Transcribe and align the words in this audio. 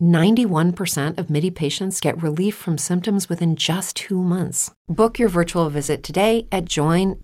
91% 0.00 1.18
of 1.18 1.28
MIDI 1.28 1.50
patients 1.50 2.00
get 2.00 2.22
relief 2.22 2.54
from 2.54 2.78
symptoms 2.78 3.28
within 3.28 3.56
just 3.56 3.96
two 3.96 4.22
months. 4.22 4.70
Book 4.88 5.18
your 5.18 5.28
virtual 5.28 5.68
visit 5.68 6.02
today 6.02 6.46
at 6.52 6.64
joinmidi.com. 6.66 7.20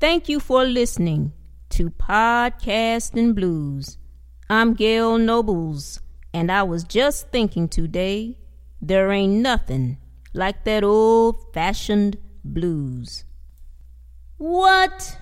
Thank 0.00 0.28
you 0.28 0.40
for 0.40 0.64
listening 0.64 1.32
to 1.70 1.90
Podcasting 1.90 3.34
Blues. 3.34 3.98
I'm 4.48 4.74
Gail 4.74 5.18
Nobles, 5.18 6.00
and 6.34 6.50
I 6.50 6.62
was 6.64 6.84
just 6.84 7.28
thinking 7.30 7.68
today 7.68 8.38
there 8.82 9.10
ain't 9.12 9.34
nothing 9.34 9.98
like 10.32 10.64
that 10.64 10.82
old 10.84 11.52
fashioned 11.52 12.16
blues. 12.44 13.24
What 14.38 15.18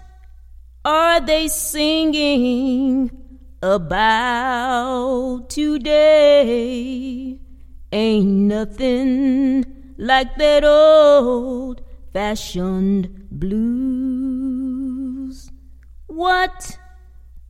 are 0.84 1.20
they 1.20 1.48
singing 1.48 3.27
about 3.62 5.50
today? 5.50 7.38
Ain't 7.90 8.26
nothing 8.26 9.64
like 9.96 10.36
that 10.36 10.64
old 10.64 11.82
fashioned 12.12 13.28
blues. 13.30 14.68
What 16.06 16.78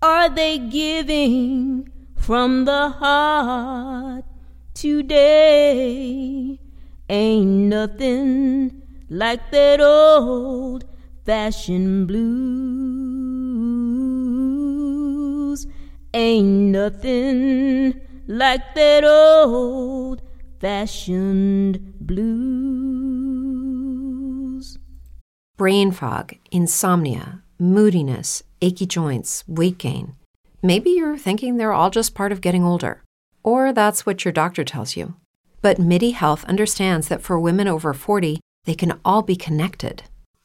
are 0.01 0.29
they 0.29 0.59
giving 0.59 1.91
from 2.17 2.65
the 2.65 2.91
heart 2.91 4.25
today? 4.75 6.59
Ain't 7.09 7.69
nothing 7.69 8.83
like 9.09 9.51
that 9.51 9.81
old 9.81 10.85
fashioned 11.25 12.07
blues. 12.09 12.98
Ain't 16.15 16.47
nothing 16.47 18.01
like 18.27 18.75
that 18.75 19.05
old 19.05 20.23
fashioned 20.59 21.95
blues. 22.01 23.29
Brain 25.59 25.91
fog, 25.93 26.35
insomnia, 26.51 27.43
moodiness, 27.59 28.43
achy 28.63 28.87
joints, 28.87 29.45
weight 29.47 29.77
gain. 29.77 30.15
Maybe 30.63 30.91
you're 30.91 31.19
thinking 31.19 31.57
they're 31.57 31.73
all 31.75 31.91
just 31.91 32.15
part 32.15 32.33
of 32.33 32.41
getting 32.41 32.65
older, 32.65 33.03
or 33.43 33.73
that's 33.73 34.07
what 34.07 34.25
your 34.25 34.33
doctor 34.33 34.65
tells 34.65 34.97
you. 34.97 35.15
But 35.61 35.79
MIDI 35.79 36.13
Health 36.13 36.45
understands 36.45 37.09
that 37.09 37.21
for 37.23 37.39
women 37.39 37.69
over 37.69 37.93
40, 37.93 38.41
they 38.65 38.75
can 38.75 38.99
all 39.05 39.23
be 39.23 39.37
connected. 39.37 40.05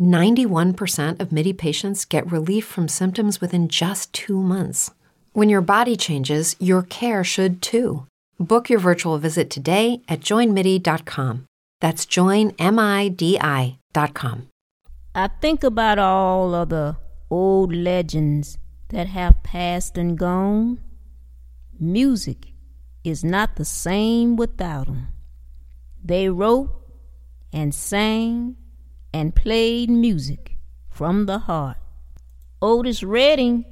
91% 0.00 1.20
of 1.20 1.30
MIDI 1.32 1.52
patients 1.52 2.04
get 2.04 2.30
relief 2.30 2.64
from 2.64 2.88
symptoms 2.88 3.40
within 3.40 3.68
just 3.68 4.12
two 4.12 4.42
months. 4.42 4.90
When 5.32 5.48
your 5.48 5.60
body 5.60 5.96
changes, 5.96 6.56
your 6.58 6.82
care 6.82 7.22
should 7.24 7.62
too. 7.62 8.06
Book 8.38 8.68
your 8.68 8.80
virtual 8.80 9.18
visit 9.18 9.50
today 9.50 10.02
at 10.08 10.20
joinmidi.com. 10.20 11.46
That's 11.80 12.06
joinmidi.com. 12.06 12.58
I 15.14 15.28
think 15.40 15.62
about 15.62 15.98
all 16.00 16.54
of 16.54 16.70
the 16.70 16.96
old 17.30 17.72
legends 17.74 18.58
that 18.88 19.06
have 19.08 19.42
passed 19.42 19.96
and 19.96 20.18
gone. 20.18 20.80
Music 21.78 22.48
is 23.04 23.22
not 23.22 23.56
the 23.56 23.64
same 23.64 24.34
without 24.36 24.86
them. 24.86 25.08
They 26.02 26.28
wrote 26.28 26.70
and 27.52 27.74
sang 27.74 28.56
and 29.14 29.32
played 29.32 29.88
music 29.88 30.56
from 30.90 31.26
the 31.26 31.38
heart. 31.38 31.76
Otis 32.60 33.04
Redding 33.04 33.64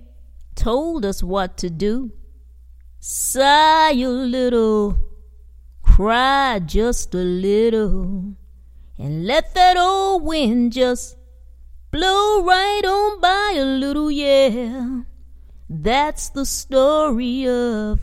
told 0.55 1.05
us 1.05 1.21
what 1.21 1.57
to 1.57 1.69
do. 1.69 2.13
Sigh 3.01 3.91
a 3.91 4.07
little, 4.07 4.97
cry 5.83 6.61
just 6.65 7.13
a 7.17 7.19
little, 7.19 8.37
and 8.97 9.27
let 9.27 9.53
that 9.55 9.77
old 9.77 10.23
wind 10.23 10.75
just 10.75 11.17
blow 11.91 12.45
right 12.45 12.85
on 12.85 13.21
by 13.21 13.57
a 13.59 13.65
little, 13.65 14.13
yeah. 14.13 15.01
That's 15.69 16.29
the 16.29 16.47
story 16.47 17.49
of 17.49 17.99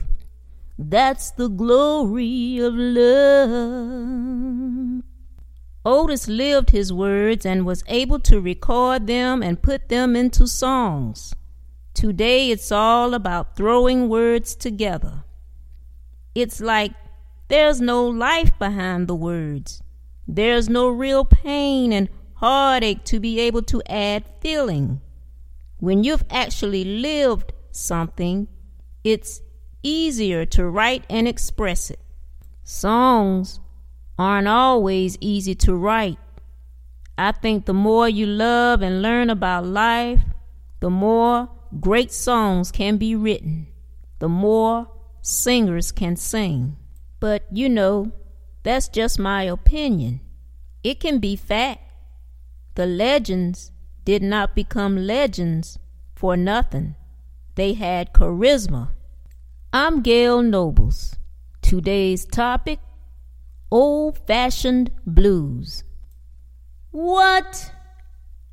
that's 0.78 1.32
the 1.32 1.48
glory 1.48 2.60
of 2.60 2.74
love. 2.76 4.79
Otis 5.86 6.28
lived 6.28 6.72
his 6.72 6.92
words 6.92 7.46
and 7.46 7.66
was 7.66 7.84
able 7.88 8.20
to 8.20 8.42
record 8.42 9.08
them 9.08 9.42
and 9.42 9.62
put 9.62 9.88
them 9.90 10.16
into 10.16 10.46
songs. 10.46 11.34
Today 11.94 12.52
it's 12.52 12.72
all 12.72 13.14
about 13.14 13.56
throwing 13.56 14.10
words 14.10 14.56
together. 14.56 15.24
It's 16.36 16.60
like 16.60 16.94
there's 17.48 17.80
no 17.80 18.06
life 18.06 18.58
behind 18.60 19.08
the 19.08 19.16
words. 19.16 19.82
There's 20.28 20.70
no 20.70 20.90
real 20.90 21.26
pain 21.26 21.92
and 21.94 22.10
heartache 22.36 23.04
to 23.06 23.20
be 23.20 23.40
able 23.40 23.64
to 23.64 23.82
add 23.90 24.26
feeling. 24.42 25.02
When 25.80 26.04
you've 26.04 26.26
actually 26.30 26.84
lived 26.84 27.54
something, 27.72 28.48
it's 29.04 29.42
easier 29.82 30.46
to 30.46 30.68
write 30.68 31.06
and 31.10 31.28
express 31.28 31.90
it. 31.90 32.00
Songs 32.64 33.60
aren't 34.20 34.50
always 34.50 35.18
easy 35.22 35.56
to 35.56 35.74
write. 35.74 36.20
I 37.18 37.32
think 37.32 37.66
the 37.66 37.74
more 37.74 38.10
you 38.10 38.26
love 38.26 38.82
and 38.82 39.02
learn 39.02 39.30
about 39.30 39.66
life, 39.66 40.22
the 40.82 40.90
more 40.90 41.50
great 41.80 42.12
songs 42.12 42.70
can 42.72 42.98
be 42.98 43.16
written, 43.16 43.68
the 44.20 44.28
more 44.28 44.90
singers 45.22 45.94
can 45.94 46.18
sing. 46.18 46.76
But 47.22 47.46
you 47.50 47.70
know, 47.70 48.12
that's 48.64 48.90
just 48.90 49.20
my 49.20 49.44
opinion. 49.44 50.20
It 50.84 51.00
can 51.00 51.20
be 51.20 51.38
fact. 51.38 51.82
The 52.76 52.86
legends 52.86 53.72
did 54.04 54.22
not 54.22 54.56
become 54.56 55.08
legends 55.08 55.80
for 56.16 56.36
nothing. 56.36 56.96
They 57.56 57.74
had 57.74 58.14
charisma. 58.14 58.90
I'm 59.72 60.02
Gail 60.02 60.42
Nobles. 60.42 61.16
Today's 61.62 62.26
topic 62.26 62.80
Old 63.72 64.18
Fashioned 64.26 64.92
Blues. 65.06 65.84
What 66.92 67.72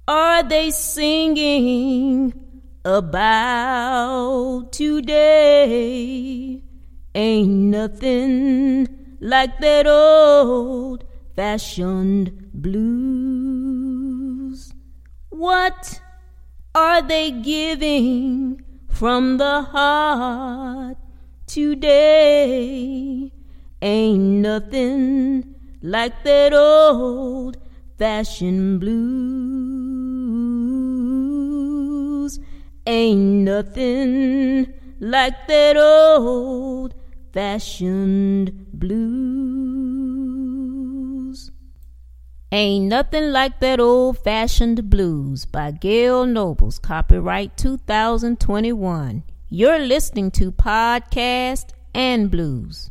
are 0.06 0.42
they 0.42 0.70
singing 0.70 2.34
about 2.84 4.72
today? 4.72 6.62
Ain't 7.14 7.48
nothing 7.48 8.88
like 9.20 9.58
that 9.60 9.86
old 9.86 11.04
fashioned 11.34 12.50
blues. 12.52 13.94
What 15.30 16.00
are 16.74 17.00
they 17.00 17.30
giving 17.30 18.62
from 18.88 19.38
the 19.38 19.62
heart? 19.62 20.98
today. 21.46 23.15
Ain't 23.82 24.40
nothing 24.42 25.54
like 25.82 26.24
that 26.24 26.54
old 26.54 27.58
fashioned 27.98 28.80
blues. 28.80 28.96
Ain't 32.86 33.44
nothing 33.44 34.72
like 35.00 35.46
that 35.48 35.76
old 35.76 36.94
fashioned 37.32 38.66
blues. 38.72 39.46
Ain't 42.52 42.86
Nothing 42.86 43.32
Like 43.32 43.58
That 43.60 43.80
Old 43.80 44.18
Fashioned 44.18 44.88
Blues 44.88 45.44
by 45.44 45.72
Gail 45.72 46.24
Nobles, 46.24 46.78
copyright 46.78 47.56
2021. 47.56 49.24
You're 49.50 49.80
listening 49.80 50.30
to 50.30 50.52
Podcast 50.52 51.70
and 51.92 52.30
Blues. 52.30 52.90